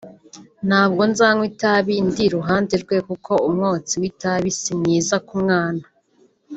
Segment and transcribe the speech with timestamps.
[0.67, 5.83] “Ntabwo nzanywa itabi ndi iruhande rwe kuko umwotsi w’itabi si mwiza ku mwana